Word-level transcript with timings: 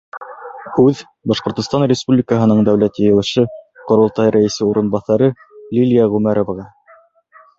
Һүҙ— 0.75 1.01
Башҡортостан 1.31 1.83
Республикаһының 1.91 2.63
Дәүләт 2.69 2.97
Йыйылышы— 3.03 3.43
Ҡоролтай 3.91 4.33
Рәйесе 4.37 4.65
урынбаҫары 4.71 5.31
Лилиә 5.79 6.09
ҒҮМӘРОВАҒА. 6.15 6.69